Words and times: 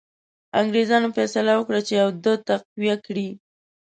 انګرېزانو 0.59 1.13
فیصله 1.17 1.51
وکړه 1.55 1.81
چې 1.87 1.93
اود 2.03 2.25
تقویه 2.49 2.95
کړي. 3.05 3.29